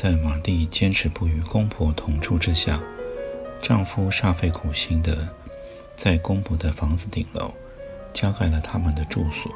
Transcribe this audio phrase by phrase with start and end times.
[0.00, 2.80] 在马蒂坚持不与公婆同住之下，
[3.60, 5.28] 丈夫煞费苦心的
[5.96, 7.52] 在公婆的房子顶楼
[8.14, 9.52] 加盖了他们的住所，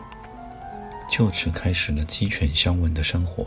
[1.08, 3.46] 就此开始了鸡犬相闻的生活。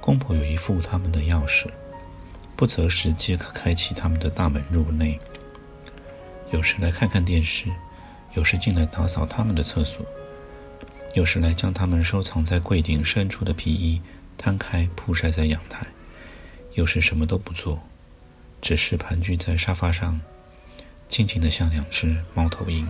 [0.00, 1.66] 公婆有一副他们的钥匙，
[2.56, 5.16] 不择时皆可开启他们的大门入内。
[6.50, 7.68] 有时来看看电视，
[8.32, 10.04] 有时进来打扫他们的厕所，
[11.14, 14.02] 有时来将他们收藏在柜顶深处的皮衣。
[14.42, 15.86] 摊开铺晒在阳台，
[16.72, 17.80] 有时什么都不做，
[18.60, 20.20] 只是盘踞在沙发上，
[21.08, 22.84] 静静的像两只猫头鹰。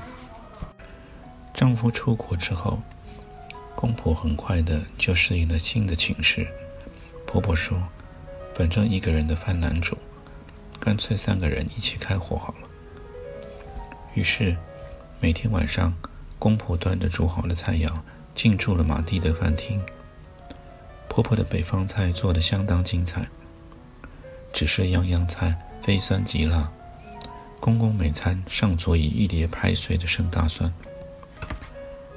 [1.53, 2.81] 丈夫出国之后，
[3.77, 6.49] 公婆很快的就适应了新的寝室。
[7.27, 7.87] 婆婆说
[8.57, 9.99] ：“反正一个人的饭难煮，
[10.81, 12.69] 干脆三个人一起开火好了。”
[14.17, 14.57] 于是，
[15.21, 15.93] 每天晚上，
[16.39, 17.93] 公婆端着煮好的菜肴
[18.35, 19.83] 进驻了马蒂的饭厅。
[21.15, 23.29] 婆婆的北方菜做的相当精彩，
[24.51, 26.73] 只是样样菜非酸即辣。
[27.61, 30.73] 公公每餐上桌以一碟拍碎的生大蒜，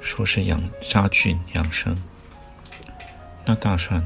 [0.00, 2.02] 说是养杀菌养生。
[3.44, 4.02] 那大蒜，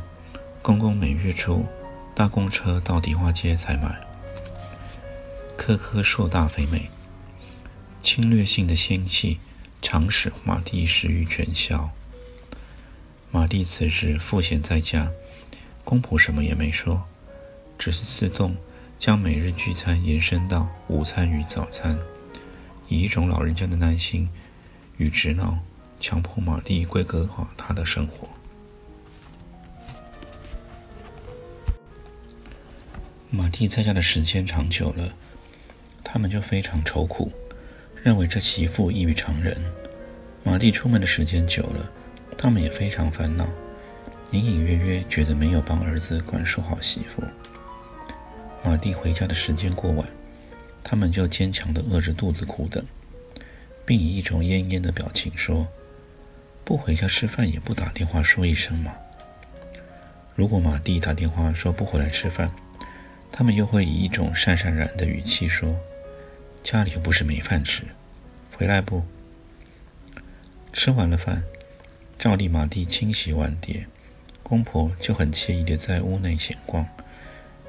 [0.60, 1.64] 公公每月初
[2.12, 3.96] 搭公车到迪化街采买，
[5.56, 6.90] 颗颗硕大肥美，
[8.02, 9.38] 侵略性的仙气
[9.80, 11.92] 常使马蒂食欲全消。
[13.32, 15.08] 马蒂此时赋闲在家，
[15.84, 17.06] 公婆什么也没说，
[17.78, 18.56] 只是自动
[18.98, 21.96] 将每日聚餐延伸到午餐与早餐，
[22.88, 24.28] 以一种老人家的耐心
[24.96, 25.56] 与执拗，
[26.00, 28.28] 强迫马蒂规格化他的生活。
[33.30, 35.14] 马蒂在家的时间长久了，
[36.02, 37.30] 他们就非常愁苦，
[38.02, 39.56] 认为这媳妇异于常人。
[40.42, 41.92] 马蒂出门的时间久了。
[42.42, 43.46] 他们也非常烦恼，
[44.30, 47.22] 隐隐约约觉得没有帮儿子管束好媳妇。
[48.64, 50.08] 马蒂回家的时间过晚，
[50.82, 52.82] 他们就坚强地饿着肚子苦等，
[53.84, 55.68] 并以一种恹恹的表情说
[56.64, 58.96] ：“不回家吃饭也不打电话说一声吗？”
[60.34, 62.50] 如果马蒂打电话说不回来吃饭，
[63.30, 65.78] 他们又会以一种讪讪然的语气说
[66.64, 67.82] ：“家里又不是没饭吃，
[68.56, 69.04] 回来不？”
[70.72, 71.44] 吃完了饭。
[72.20, 73.86] 照例，马蒂清洗碗碟，
[74.42, 76.86] 公婆就很惬意地在屋内闲逛，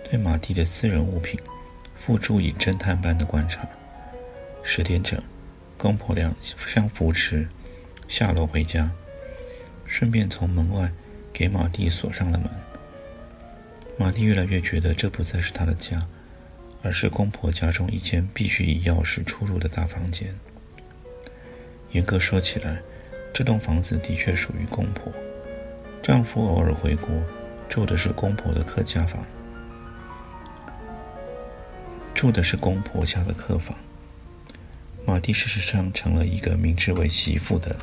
[0.04, 1.40] 对马蒂的私人物品
[1.96, 3.66] 付诸以侦探般的观察。
[4.62, 5.18] 十点整，
[5.78, 6.36] 公婆俩
[6.68, 7.48] 相扶持
[8.10, 8.92] 下楼回家，
[9.86, 10.92] 顺便从门外
[11.32, 12.52] 给马蒂锁上了门。
[13.98, 16.06] 马蒂越来越觉得这不再是他的家，
[16.84, 20.38] 而是公婆家中一间必须以钥匙出入的大房间。
[21.92, 22.82] 严格说起来，
[23.34, 25.12] 这栋房子的确属于公婆，
[26.04, 27.10] 丈夫偶尔回国，
[27.70, 29.24] 住的是公婆的客家房，
[32.14, 33.76] 住的是公婆家的客房。
[35.06, 37.76] 马蒂事实上成了一个明知为媳妇的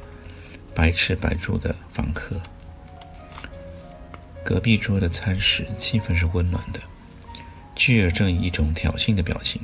[0.75, 2.41] 白吃白住的房客。
[4.45, 6.81] 隔壁桌的餐食气氛是温暖的，
[7.75, 9.61] 继而正以一种挑衅的表情，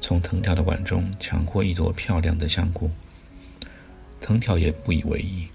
[0.00, 2.90] 从藤条的碗中抢过一朵漂亮的香菇。
[4.26, 5.46] 藤条也不以为意，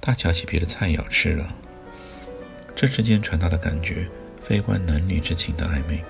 [0.00, 1.46] 他夹起别的菜肴吃了。
[2.74, 4.08] 这之间传达的感觉，
[4.40, 6.02] 非关男女之情的暧昧，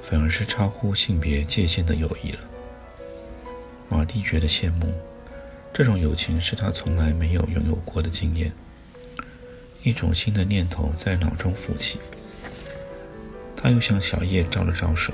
[0.00, 2.38] 反而是超乎性别界限的友谊了。
[3.88, 4.94] 马蒂觉得羡慕，
[5.72, 8.52] 这种友情是他从来没有拥有过的经验。
[9.82, 11.98] 一种新的念头在脑中浮起，
[13.56, 15.12] 他又向小叶招了招手：“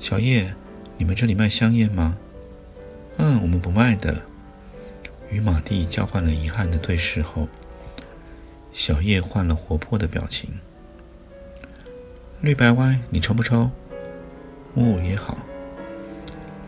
[0.00, 0.52] 小叶，
[0.98, 2.18] 你们这里卖香烟吗？”
[3.18, 4.22] 嗯，我们不卖的。
[5.30, 7.48] 与马蒂交换了遗憾的对视后，
[8.72, 10.50] 小叶换了活泼的表情。
[12.40, 13.70] 绿白歪，你抽不抽？
[14.74, 15.38] 哦，也好。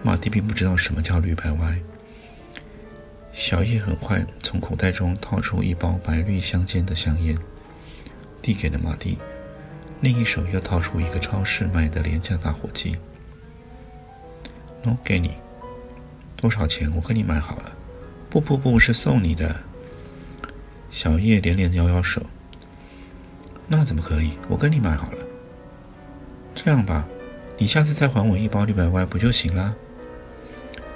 [0.03, 1.79] 马蒂并不知道什么叫绿白歪。
[3.33, 7.37] 小叶很快从口袋中掏出一包白绿相间的香烟，
[8.41, 9.19] 递给了马蒂，
[10.01, 12.97] 另一手又掏出一个超市买的廉价打火机。
[14.85, 15.37] 喏，给你。
[16.45, 16.95] 多少钱？
[16.95, 17.75] 我跟你买好了。
[18.29, 19.57] 不不不，是送你的。
[20.91, 22.21] 小叶连连摇摇手。
[23.67, 24.33] 那怎么可以？
[24.51, 25.19] 我跟你买好了。
[26.55, 27.09] 这样吧，
[27.57, 29.75] 你下次再还我一包六百歪不就行了？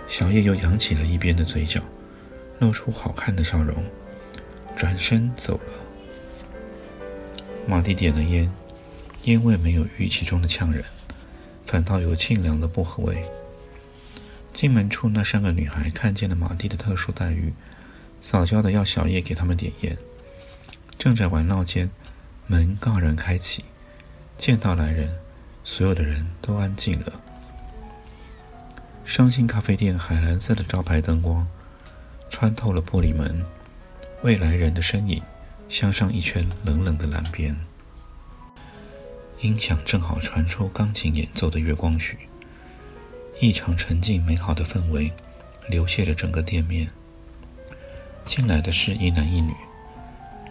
[0.06, 1.80] 小叶又扬起了一边的嘴角，
[2.58, 3.82] 露出好看的笑容，
[4.76, 5.72] 转身走了。
[7.66, 8.52] 马蒂点了烟，
[9.22, 10.84] 烟味没有预期中的呛人，
[11.64, 13.24] 反倒有清凉的薄荷味。
[14.58, 17.54] 进门处，那三个女孩看见了马蒂的特殊待遇，
[18.20, 19.96] 撒娇的要小叶给他们点烟。
[20.98, 21.88] 正在玩闹间，
[22.48, 23.64] 门戛然开启，
[24.36, 25.16] 见到来人，
[25.62, 27.12] 所有的人都安静了。
[29.04, 31.46] 伤心咖啡店海蓝色的招牌灯光
[32.28, 33.46] 穿透了玻璃门，
[34.22, 35.22] 未来人的身影
[35.68, 37.56] 镶上一圈冷冷的蓝边。
[39.38, 42.18] 音响正好传出钢琴演奏的月光曲，
[43.40, 45.12] 异常沉静美好的氛围
[45.68, 46.88] 流泻着整个店面。
[48.24, 49.54] 进来的是一男一女，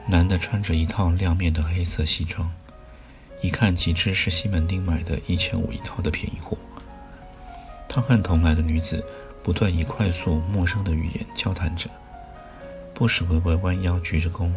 [0.08, 2.50] 男的穿着一套亮面的黑色西装，
[3.42, 6.58] 一看即知是西门町买的一千五一套的便宜货。
[7.90, 9.06] 他和同来的女子
[9.44, 11.90] 不断以快速、陌生的语言交谈着，
[12.94, 14.50] 不时微微弯腰鞠着躬，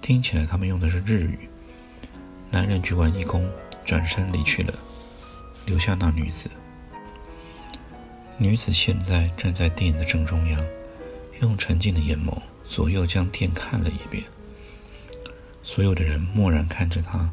[0.00, 1.48] 听起来他们用的是日语。
[2.50, 3.44] 男人鞠完一躬，
[3.84, 4.74] 转身离去了，
[5.64, 6.50] 留下那女子。
[8.42, 10.60] 女子现在站在店的正中央，
[11.40, 12.36] 用沉静的眼眸
[12.66, 14.24] 左右将店看了一遍。
[15.62, 17.30] 所有的人默然看着她，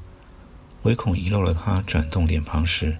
[0.83, 2.95] 唯恐遗漏了她转动脸庞时。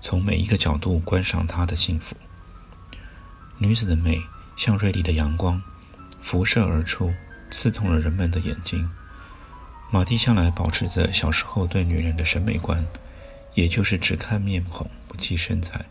[0.00, 2.16] 从每一个角度观赏她的幸福。
[3.58, 4.18] 女子的美
[4.56, 5.62] 像锐利的阳光，
[6.22, 7.12] 辐射而出，
[7.50, 8.90] 刺痛了人们的眼睛。
[9.90, 12.82] 马蒂向来保持着小时候对女人的审美观，
[13.52, 15.84] 也就是只看面孔不计身材。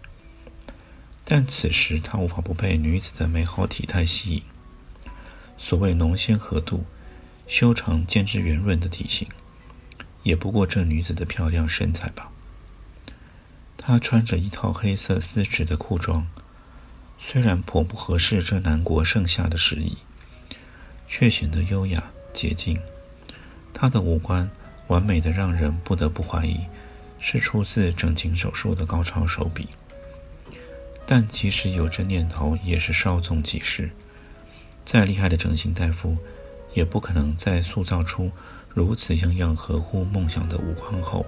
[1.31, 4.41] 但此时他无法不被女子的美好体态吸引。
[5.59, 6.85] 所谓浓纤合度，
[7.45, 9.27] 修长兼之圆润的体型，
[10.23, 12.31] 也不过这女子的漂亮身材吧。
[13.77, 16.27] 她穿着一套黑色丝质的裤装，
[17.19, 19.99] 虽然颇不合适这南国盛夏的时宜，
[21.07, 22.79] 却显得优雅洁净。
[23.71, 24.49] 她的五官
[24.87, 26.61] 完美的让人不得不怀疑
[27.21, 29.67] 是出自整形手术的高超手笔。
[31.11, 33.89] 但即使有这念头，也是稍纵即逝。
[34.85, 36.15] 再厉害的整形大夫，
[36.75, 38.31] 也不可能在塑造出
[38.75, 41.25] 如此样样合乎梦想的五官后，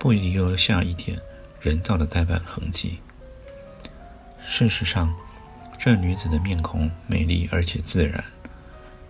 [0.00, 1.16] 不遗留下一点。
[1.60, 2.98] 人造的呆板痕迹。
[4.44, 5.14] 事实上，
[5.78, 8.24] 这女子的面孔美丽而且自然，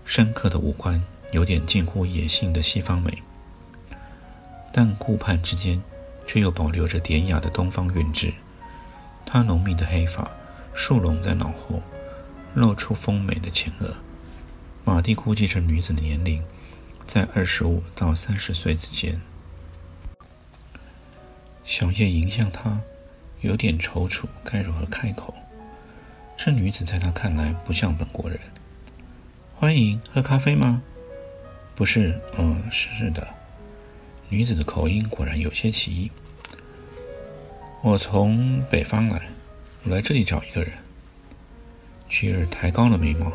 [0.05, 1.02] 深刻的五官
[1.32, 3.23] 有点近乎野性的西方美，
[4.70, 5.82] 但顾盼之间
[6.26, 8.35] 却又保留着典雅的东方韵致。
[9.31, 10.27] 她浓密的黑发
[10.73, 11.83] 竖拢在脑后，
[12.55, 13.95] 露出丰美的前额。
[14.87, 16.43] 马蒂估计这女子的年龄
[17.05, 19.21] 在二十五到三十岁之间。
[21.63, 22.81] 小叶迎向他，
[23.43, 25.35] 有点踌躇，该如何开口？
[26.35, 28.41] 这女子在他看来不像本国人。
[29.55, 30.81] 欢迎，喝咖啡吗？
[31.75, 33.29] 不是，嗯，是的。
[34.31, 36.11] 女子的口音果然有些奇异。
[37.80, 39.23] 我从北方来，
[39.85, 40.73] 我来这里找一个人。
[42.08, 43.32] 菊儿抬高了眉毛，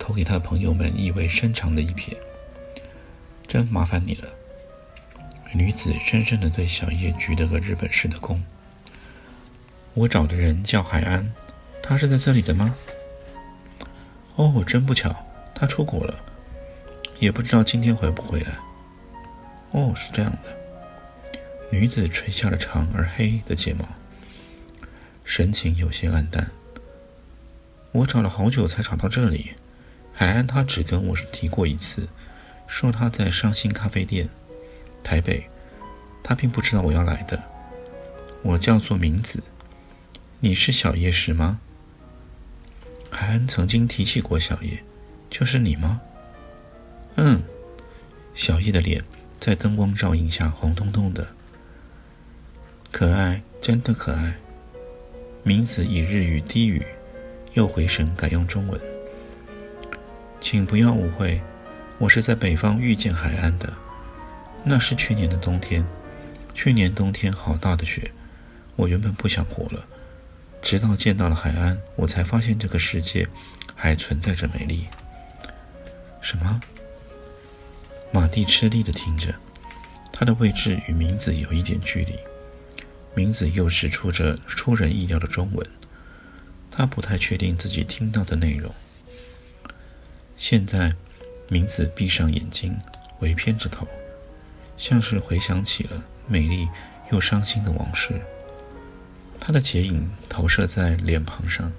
[0.00, 2.16] 投给他的朋友们意味深长的一瞥。
[3.46, 4.28] 真麻烦你了。
[5.52, 8.40] 女子深深地对小叶鞠了个日本式的躬。
[9.94, 11.32] 我找的人叫海安，
[11.80, 12.74] 他是在这里的吗？
[14.34, 15.14] 哦，真不巧，
[15.54, 16.16] 他出国了，
[17.20, 18.58] 也不知道今天回不回来。
[19.70, 20.63] 哦，是这样的。
[21.74, 23.84] 女子垂下了长而黑的睫毛，
[25.24, 26.52] 神情有些黯淡。
[27.90, 29.54] 我找了好久才找到这里。
[30.12, 32.08] 海安他只跟我提过一次，
[32.68, 34.28] 说他在伤心咖啡店。
[35.02, 35.50] 台北，
[36.22, 37.42] 他并不知道我要来的。
[38.42, 39.42] 我叫做明子，
[40.38, 41.58] 你是小叶石吗？
[43.10, 44.84] 海恩曾经提起过小叶，
[45.28, 46.00] 就是你吗？
[47.16, 47.42] 嗯，
[48.32, 49.02] 小叶的脸
[49.40, 51.34] 在灯光照映下红彤彤的，
[52.96, 54.32] 可爱，真的可爱。
[55.42, 56.80] 明子以日语低语，
[57.54, 58.80] 又回神改用中文，
[60.40, 61.42] 请不要误会，
[61.98, 63.68] 我是在北方遇见海安的。
[64.62, 65.84] 那是去年的冬天，
[66.54, 68.12] 去年冬天好大的雪，
[68.76, 69.84] 我原本不想活了，
[70.62, 73.26] 直到见到了海安，我才发现这个世界
[73.74, 74.86] 还存在着美丽。
[76.20, 76.60] 什么？
[78.12, 79.34] 马蒂吃力地听着，
[80.12, 82.16] 他的位置与明子有一点距离。
[83.14, 85.66] 明子又使出着出人意料的中文，
[86.70, 88.72] 他不太确定自己听到的内容。
[90.36, 90.92] 现在，
[91.48, 92.76] 明子闭上眼睛，
[93.20, 93.86] 微偏着头，
[94.76, 96.68] 像是回想起了美丽
[97.12, 98.20] 又伤心的往事。
[99.38, 101.72] 他的剪影投射在脸庞上，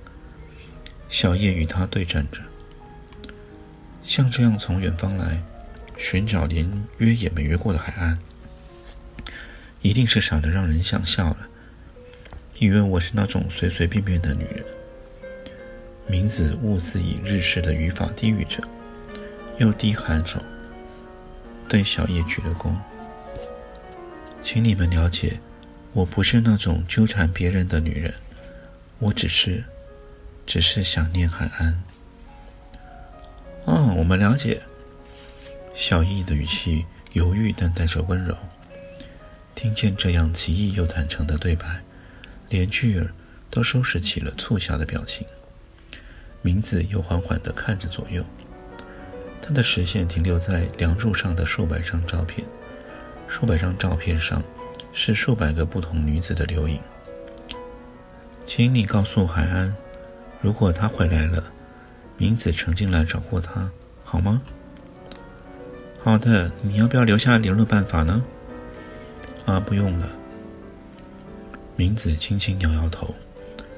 [1.10, 2.40] 小叶与他对站着，
[4.04, 5.44] 像这样从远方来
[5.98, 8.18] 寻找连约也没约过的海岸，
[9.86, 11.48] 一定是傻得让人想笑了，
[12.58, 14.66] 以为我是那种随随便便的女人。
[16.08, 18.64] 明子兀自以日式的语法低语着，
[19.60, 20.42] 又低颔首，
[21.70, 22.74] 对小叶鞠了躬。
[24.42, 25.40] 请你们了解，
[25.94, 28.12] 我不是那种纠缠别人的女人，
[28.98, 29.64] 我只是，
[30.48, 31.84] 只是想念海安。
[33.66, 34.60] 哦，我们了解。
[35.76, 38.36] 小叶的语气犹豫，但带着温柔。
[39.56, 41.82] 听见这样奇异又坦诚的对白，
[42.50, 43.10] 连巨儿
[43.50, 45.26] 都收拾起了促狭的表情。
[46.42, 48.24] 明子又缓缓地看着左右，
[49.42, 52.46] 他的视线停留在梁柱上的数百张照片，
[53.28, 54.44] 数百张照片上
[54.94, 56.80] 是数百个不同女子的留影。
[58.46, 59.76] 请你告诉海安，
[60.42, 61.42] 如果他回来了，
[62.18, 63.72] 明子曾经来找过他，
[64.04, 64.42] 好吗？
[66.00, 68.24] 好的，你要不要留下联络办法呢？
[69.46, 70.10] 啊，不用了。
[71.76, 73.14] 明子轻轻摇摇头，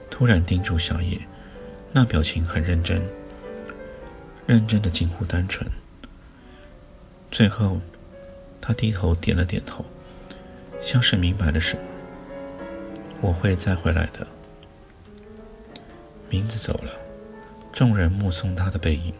[0.09, 1.19] 突然盯住小野。
[1.91, 3.01] 那表情很认真，
[4.45, 5.67] 认真的近乎单纯。
[7.31, 7.81] 最后，
[8.61, 9.83] 他低头点了点头，
[10.81, 11.81] 像是明白了什么。
[13.19, 14.27] 我会再回来的。
[16.29, 16.91] 明子走了，
[17.73, 19.13] 众人目送他的背影，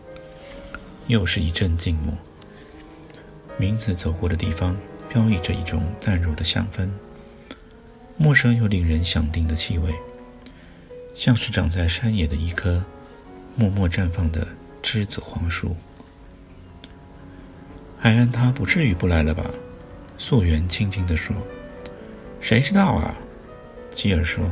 [1.08, 2.14] 又是一阵静默。
[3.58, 4.78] 明子走过的地方，
[5.10, 6.90] 飘逸着一种淡柔的香氛，
[8.18, 9.94] 陌生又令人想定的气味。
[11.16, 12.86] 像是长在山野的一棵
[13.56, 14.48] 默默绽放的
[14.84, 15.76] 栀子黄树。
[17.98, 19.50] 海安他不至于不来了吧？
[20.20, 21.36] 素媛轻轻地说
[22.40, 23.16] ：“谁知道啊？”
[23.96, 24.52] 吉尔说：“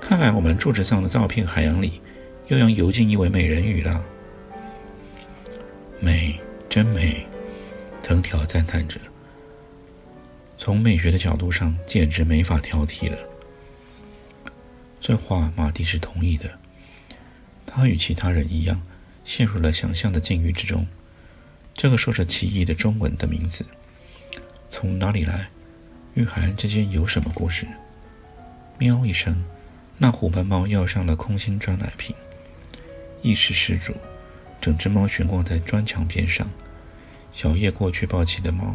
[0.00, 2.00] 看来我们柱子上的照片海洋里
[2.46, 4.02] 又要游进一位美人鱼了。”
[6.00, 7.26] 美，真美！
[8.02, 8.98] 藤条赞叹着。
[10.66, 13.16] 从美学的角度上，简直没法挑剔了。
[15.00, 16.58] 这话马蒂是同意的。
[17.64, 18.82] 他与其他人一样，
[19.24, 20.84] 陷入了想象的境遇之中。
[21.72, 23.64] 这个说着奇异的中文的名字，
[24.68, 25.46] 从哪里来？
[26.14, 27.64] 与海岸之间有什么故事？
[28.76, 29.44] 喵一声，
[29.96, 32.12] 那虎斑猫要上了空心砖奶瓶，
[33.22, 33.94] 意识失足。
[34.60, 36.50] 整只猫悬挂在砖墙边上。
[37.32, 38.74] 小叶过去抱起的猫。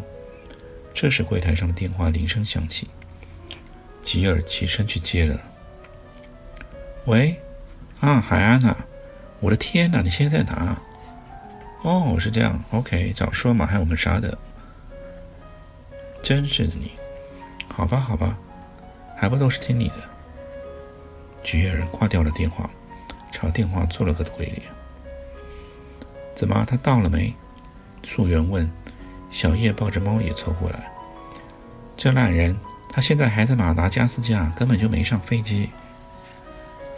[0.94, 2.88] 这时柜台上的电话铃声响起，
[4.04, 5.40] 吉尔起身去接了。
[7.06, 7.36] 喂，
[8.00, 8.76] 啊，海安呐！
[9.40, 10.80] 我的天哪，你现在在哪？
[11.82, 14.38] 哦，是这样，OK，早说嘛，害我们啥的。
[16.22, 16.92] 真是的你，
[17.68, 18.38] 好吧，好吧，
[19.18, 19.96] 还不都是听你的。
[21.44, 22.70] 吉尔挂掉了电话，
[23.32, 24.62] 朝电话做了个鬼脸。
[26.36, 27.34] 怎么，他到了没？
[28.04, 28.70] 素媛问。
[29.32, 30.92] 小叶抱着猫也凑过来。
[31.98, 32.56] 这烂人，
[32.90, 35.70] 他现在还在马达加斯加，根本就没上飞机。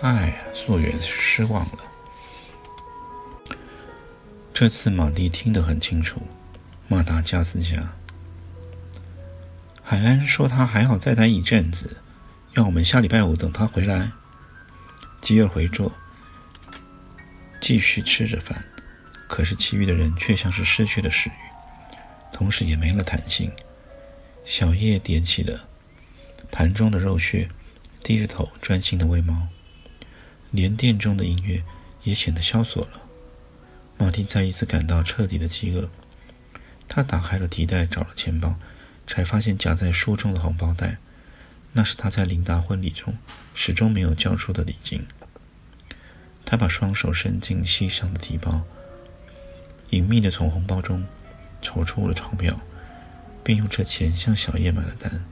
[0.01, 1.77] 哎，素媛失望了。
[4.53, 6.21] 这次马蒂听得很清楚，
[6.87, 7.93] 马达加斯加。
[9.81, 12.01] 海安说他还要再待一阵子，
[12.53, 14.11] 要我们下礼拜五等他回来。
[15.21, 15.91] 吉尔回坐，
[17.61, 18.63] 继续吃着饭，
[19.27, 21.33] 可是其余的人却像是失去了食欲，
[22.33, 23.49] 同时也没了弹性。
[24.43, 25.69] 小叶点起了
[26.51, 27.47] 盘中的肉屑，
[28.01, 29.47] 低着头专心的喂猫。
[30.51, 31.63] 连店中的音乐
[32.03, 33.03] 也显得萧索了。
[33.97, 35.89] 马蒂再一次感到彻底的饥饿。
[36.89, 38.55] 他打开了提袋，找了钱包，
[39.07, 40.97] 才发现夹在书中的红包袋，
[41.71, 43.17] 那是他在琳达婚礼中
[43.55, 45.07] 始终没有交出的礼金。
[46.45, 48.63] 他把双手伸进膝上的提包，
[49.91, 51.03] 隐秘的从红包中
[51.63, 52.55] 筹出了钞票，
[53.43, 55.25] 并用这钱向小叶买了单。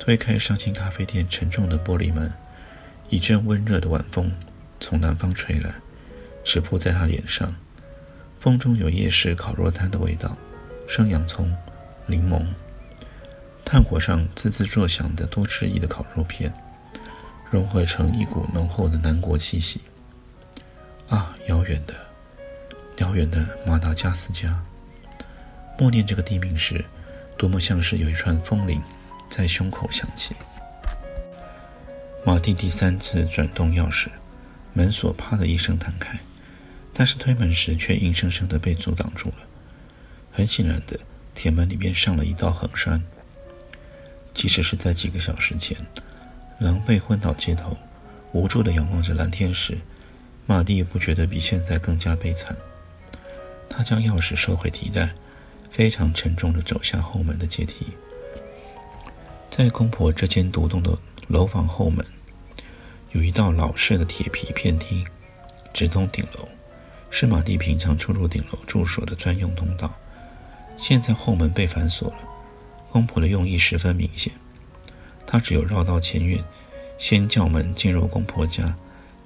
[0.00, 2.32] 推开上清咖啡店沉重的玻璃门。
[3.08, 4.32] 一阵温热的晚风
[4.80, 5.72] 从南方吹来，
[6.42, 7.54] 直扑在他脸上。
[8.40, 10.36] 风中有夜市烤肉摊的味道，
[10.88, 11.56] 生洋葱、
[12.06, 12.44] 柠檬，
[13.64, 16.52] 炭火上滋滋作响的多汁液的烤肉片，
[17.48, 19.80] 融合成一股浓厚的南国气息。
[21.08, 21.94] 啊，遥远的，
[22.98, 24.60] 遥远的马达加斯加。
[25.78, 26.84] 默念这个地名时，
[27.36, 28.82] 多么像是有一串风铃
[29.28, 30.34] 在胸口响起。
[32.24, 34.08] 马蒂第三次转动钥匙，
[34.72, 36.18] 门锁啪的一声弹开，
[36.92, 39.36] 但是推门时却硬生生的被阻挡住了。
[40.32, 40.98] 很显然的，
[41.34, 43.02] 铁门里面上了一道横栓。
[44.34, 45.76] 即使是在几个小时前，
[46.58, 47.76] 狼狈昏倒街头，
[48.32, 49.78] 无助的仰望着蓝天时，
[50.46, 52.56] 马蒂也不觉得比现在更加悲惨。
[53.68, 55.14] 他将钥匙收回提袋，
[55.70, 57.86] 非常沉重的走下后门的阶梯。
[59.50, 60.96] 在公婆这间独栋的
[61.28, 62.04] 楼房后门，
[63.12, 65.04] 有一道老式的铁皮片梯，
[65.72, 66.46] 直通顶楼，
[67.10, 69.90] 是马蒂平常出入顶楼住所的专用通道。
[70.76, 72.18] 现在后门被反锁了，
[72.90, 74.32] 公婆的用意十分明显。
[75.26, 76.44] 他只有绕到前院，
[76.98, 78.76] 先叫门进入公婆家，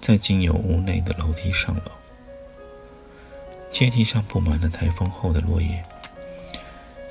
[0.01, 1.93] 再经由屋内的楼梯上楼。
[3.71, 5.85] 阶梯上布满了台风后的落叶，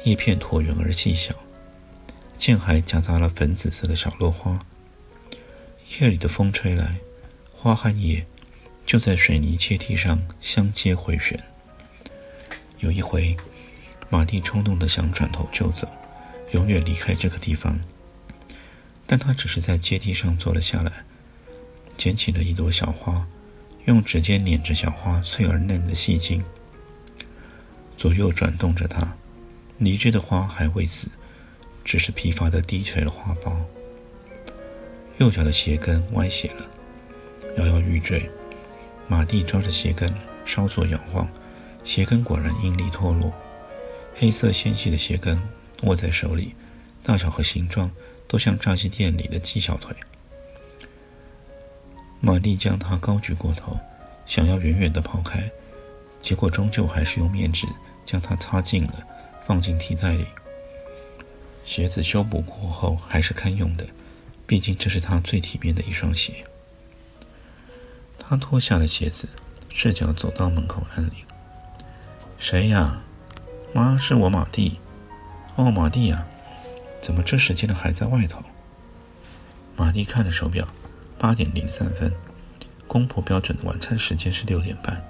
[0.03, 1.33] 叶片椭圆而细小。
[2.37, 4.65] 剑还夹杂了粉紫色的小落花。
[5.99, 6.99] 夜里的风吹来，
[7.51, 8.25] 花和叶
[8.85, 11.37] 就在水泥阶梯上相接回旋。
[12.77, 13.35] 有一回，
[14.09, 15.85] 马蒂冲动的想转头就走，
[16.51, 17.77] 永远离开这个地方。
[19.05, 21.03] 但他只是在阶梯上坐了下来，
[21.97, 23.27] 捡起了一朵小花，
[23.85, 26.41] 用指尖捻着小花脆而嫩的细茎，
[27.97, 29.17] 左右转动着它。
[29.79, 31.09] 离枝的花还未死。
[31.83, 33.51] 只是疲乏的低垂了花苞，
[35.17, 36.69] 右脚的鞋跟歪斜了，
[37.57, 38.29] 摇摇欲坠。
[39.07, 40.13] 马蒂抓着鞋跟
[40.45, 41.27] 稍作摇晃，
[41.83, 43.33] 鞋跟果然应力脱落。
[44.13, 45.41] 黑色纤细的鞋跟
[45.81, 46.53] 握在手里，
[47.01, 47.89] 大小和形状
[48.27, 49.95] 都像炸鸡店里的鸡小腿。
[52.19, 53.79] 马蒂将它高举过头，
[54.27, 55.50] 想要远远的抛开，
[56.21, 57.65] 结果终究还是用面纸
[58.05, 59.07] 将它擦净了，
[59.49, 60.27] 放进提袋里。
[61.63, 63.88] 鞋子修补过后还是堪用的，
[64.45, 66.45] 毕竟这是他最体面的一双鞋。
[68.19, 69.27] 他脱下了鞋子，
[69.67, 71.13] 赤脚走到门口按铃
[72.38, 73.01] ：“谁呀？
[73.73, 74.79] 妈，是我马蒂。
[75.55, 76.27] 哦，马蒂呀，
[77.01, 78.43] 怎么这时间了还在外头？”
[79.75, 80.67] 马蒂看了手表，
[81.17, 82.13] 八点零三分，
[82.88, 85.03] 公婆标准的晚餐时间是六点半。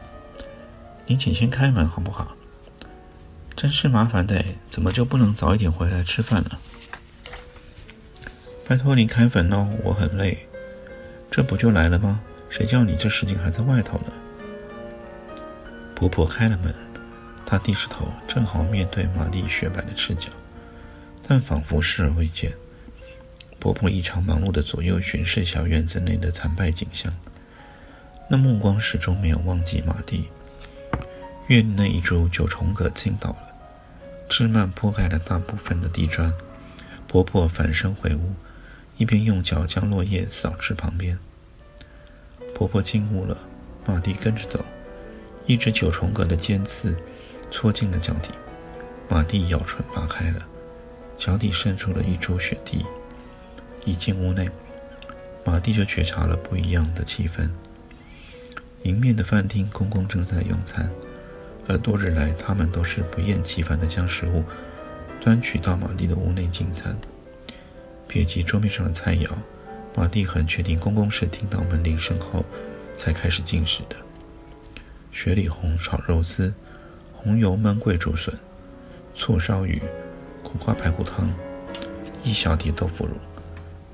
[1.08, 2.38] 您请先开门好不好？
[3.62, 6.52] 真是麻烦的，怎么就不能早一点回来吃饭呢？
[8.65, 10.48] 拜托你开粉哦，我很累。
[11.30, 12.22] 这不就来了吗？
[12.50, 14.13] 谁叫你这时间还在外头呢？
[15.93, 16.74] 婆婆开了门，
[17.45, 20.30] 她低着头，正好面对马蒂雪白的赤脚，
[21.28, 22.54] 但仿佛视而未见。
[23.60, 27.13] 婆婆异常忙碌的左右巡视小院子内的残败景象，
[28.30, 30.30] 那目光始终没有忘记马蒂。
[31.48, 33.49] 院内一株九重葛倾倒了。
[34.30, 36.32] 枝蔓铺盖了大部分的地砖，
[37.08, 38.36] 婆婆返身回屋，
[38.98, 41.18] 一边用脚将落叶扫至旁边。
[42.54, 43.36] 婆婆进屋了，
[43.88, 44.63] 马蒂跟着走，
[45.48, 46.96] 一只九重葛的尖刺
[47.50, 48.30] 戳进了脚底，
[49.10, 50.48] 马蒂咬唇拔开了，
[51.18, 52.86] 脚底渗出了一株血滴。
[53.84, 54.48] 一进屋内，
[55.44, 57.50] 马蒂就觉察了不一样的气氛。
[58.84, 60.92] 迎面的饭厅，公公正在用餐。
[61.69, 64.43] 而多日来，他们都是不厌其烦地将食物
[65.21, 66.97] 端取到马蒂的屋内进餐。
[68.08, 69.29] 别及桌面上的菜肴，
[69.95, 72.43] 马蒂很确定公公是听到门铃声后
[72.95, 73.95] 才开始进食的。
[75.12, 76.51] 雪里红炒肉丝、
[77.13, 78.34] 红油焖桂竹笋、
[79.13, 79.79] 醋烧鱼、
[80.41, 81.32] 苦瓜排骨汤、
[82.23, 83.13] 一小碟豆腐乳，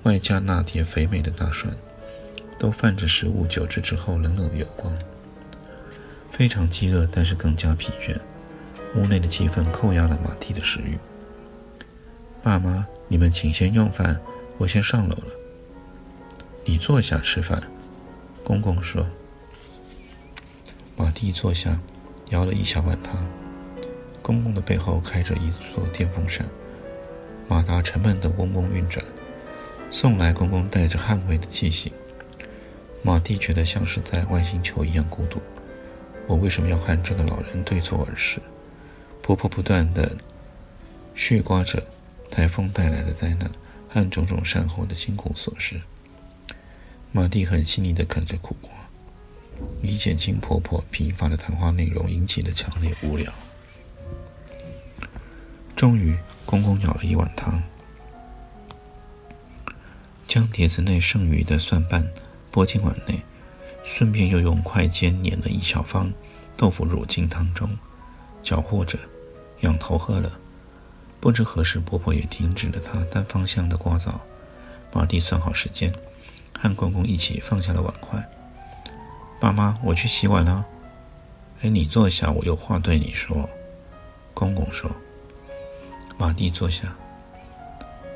[0.04, 1.76] 外加那碟肥美的大蒜，
[2.58, 4.98] 都泛着食物久置之后冷冷的油光。
[6.38, 8.14] 非常饥饿，但是更加疲倦。
[8.94, 11.00] 屋内的气氛扣押了马蒂的食欲。
[12.44, 14.20] 爸妈，你们请先用饭，
[14.58, 15.32] 我先上楼了。
[16.66, 17.64] 你坐下吃饭。
[18.44, 19.08] 公公说。
[20.98, 21.80] 马蒂坐下，
[22.30, 23.26] 舀了一小碗汤。
[24.22, 26.46] 公公的背后开着一座电风扇，
[27.48, 29.02] 马达沉闷的嗡嗡运转，
[29.90, 31.94] 送来公公带着捍卫的气息。
[33.02, 35.40] 马蒂觉得像是在外星球一样孤独。
[36.28, 38.42] 我为什么要和这个老人对坐而视？
[39.22, 40.16] 婆婆不断的
[41.16, 41.84] 絮刮着
[42.30, 43.50] 台风带来的灾难
[43.90, 45.82] 和种种善后的辛苦琐事。
[47.12, 48.72] 马蒂很细腻的啃着苦瓜，
[49.82, 53.32] 以减轻婆婆疲乏的谈话内容引起的强烈无聊。
[55.76, 57.62] 终于，公公舀了一碗汤，
[60.28, 62.08] 将碟子内剩余的蒜瓣
[62.52, 63.20] 拨进碗内。
[63.86, 66.12] 顺便又用筷尖碾了一小方
[66.58, 67.70] 豆腐乳进汤中，
[68.44, 68.98] 搅和着，
[69.62, 70.32] 仰头喝了。
[71.22, 74.10] 不知何时，婆婆也停止了她单方向的刮噪。
[74.92, 75.94] 马蒂算好时间，
[76.58, 78.28] 和公公一起放下了碗筷。
[79.40, 80.66] 爸妈，我去洗碗了。
[81.62, 83.50] 哎，你坐下，我有话对你说。
[84.34, 84.90] 公公说。
[86.18, 86.96] 马蒂坐下。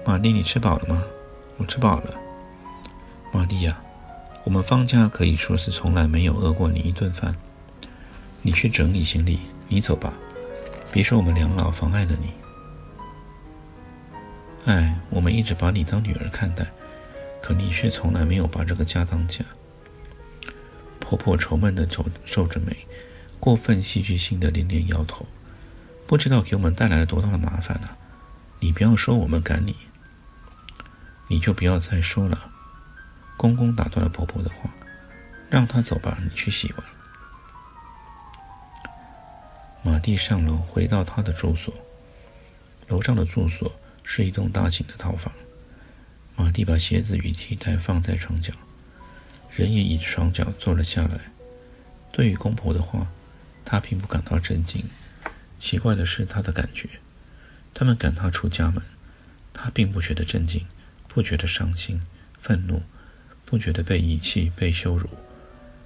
[0.05, 1.03] 马蒂，你吃饱了吗？
[1.57, 2.13] 我吃饱了。
[3.31, 3.81] 马蒂呀，
[4.43, 7.35] 我们放假可以说是从来没有饿过你一顿饭。
[8.41, 10.13] 你去整理行李，你走吧，
[10.91, 12.31] 别说我们两老妨碍了你。
[14.65, 16.65] 哎，我们一直把你当女儿看待，
[17.41, 19.43] 可你却从来没有把这个家当家。
[20.99, 22.75] 婆婆愁闷的皱皱着眉，
[23.39, 25.25] 过分戏剧性的连连摇头，
[26.07, 27.89] 不知道给我们带来了多大的麻烦呢。
[28.59, 29.75] 你不要说我们赶你，
[31.27, 32.51] 你就不要再说了。
[33.39, 34.69] 公公打断了婆婆的话，
[35.49, 36.85] 让她走吧，你去洗碗。
[39.81, 41.73] 马蒂上楼回到他的住所，
[42.89, 43.71] 楼上的住所。
[44.11, 45.31] 是一栋大型的套房。
[46.35, 48.51] 马蒂把鞋子与提袋放在床角，
[49.55, 51.31] 人也以双脚坐了下来。
[52.11, 53.05] 对于公婆的话，
[53.63, 54.83] 他并不感到震惊。
[55.59, 56.89] 奇怪的是他的感觉。
[57.71, 58.81] 他们赶他出家门，
[59.53, 60.65] 他并不觉得震惊，
[61.07, 62.01] 不觉得伤心、
[62.39, 62.81] 愤怒，
[63.49, 65.09] 不觉得被遗弃、被羞辱，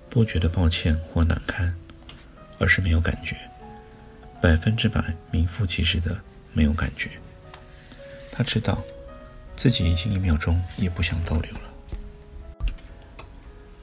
[0.10, 1.74] 不觉得抱歉或难堪，
[2.60, 3.38] 而是没有感觉，
[4.42, 6.14] 百分之百名副其实的
[6.52, 7.10] 没有感觉。
[8.34, 8.84] 他知道，
[9.56, 11.74] 自己已经一秒钟也不想逗留了。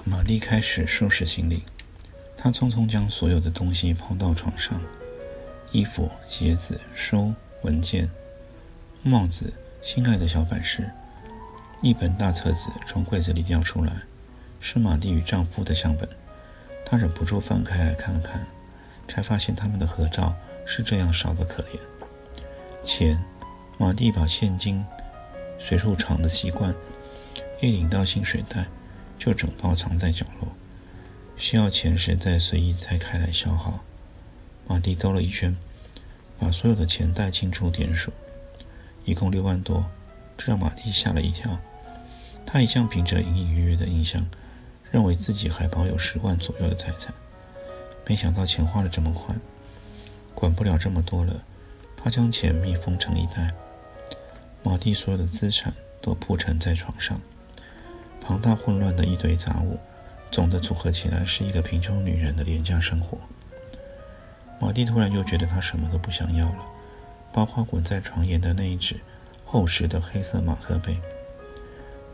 [0.04, 1.62] 马蒂开始收拾行李，
[2.36, 4.78] 他匆匆将所有的东西抛到床上：
[5.72, 8.10] 衣服、鞋子、书、文件、
[9.02, 10.86] 帽子、心爱的小摆饰。
[11.82, 13.92] 一本大册子从柜子里掉出来，
[14.60, 16.08] 是马蒂与丈夫的相本。
[16.84, 18.46] 她忍不住翻开来看了看，
[19.08, 20.34] 才发现他们的合照
[20.66, 21.78] 是这样少得可怜。
[22.82, 23.22] 钱。
[23.78, 24.84] 马蒂把现金
[25.58, 26.74] 随处藏的习惯，
[27.62, 28.66] 一领到薪水袋
[29.18, 30.52] 就整包藏在角落，
[31.38, 33.80] 需要钱时再随意拆开来消耗。
[34.66, 35.56] 马蒂兜了一圈，
[36.38, 38.12] 把所有的钱袋清楚点数，
[39.06, 39.90] 一共六万多，
[40.36, 41.58] 这让马蒂吓了一跳。
[42.52, 44.26] 他一向凭着隐隐约约的印象，
[44.90, 47.14] 认为自己还保有十万左右的财产，
[48.04, 49.36] 没想到钱花了这么快。
[50.34, 51.44] 管不了这么多了，
[51.96, 53.54] 他将钱密封成一袋。
[54.64, 57.20] 马蒂所有的资产都铺陈在床上，
[58.20, 59.78] 庞大混乱的一堆杂物，
[60.32, 63.16] 总的组合起来是一个贫穷女人的廉价生活。
[64.58, 66.66] 马蒂突然又觉得他什么都不想要了，
[67.32, 68.96] 包括滚在床沿的那一只
[69.46, 70.98] 厚实的黑色马克杯。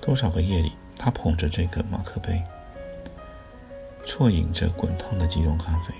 [0.07, 2.40] 多少个夜里，他捧着这个马克杯，
[4.07, 5.92] 啜饮着滚烫的即溶咖啡，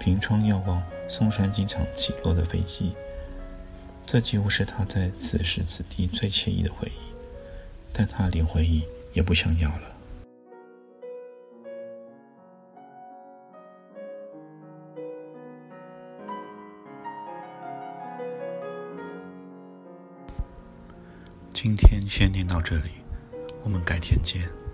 [0.00, 2.96] 凭窗遥望松山机场起落的飞机。
[4.04, 7.14] 这几乎是他在此时此地最惬意的回忆，
[7.92, 9.82] 但他连回忆也不想要了。
[21.52, 22.90] 今天先念到这里，
[23.68, 24.67] 我们改天见。